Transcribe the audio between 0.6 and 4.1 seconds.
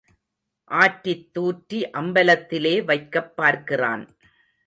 ஆற்றித் தூற்றி அம்பலத்திலே வைக்கப் பார்க்கிறான்.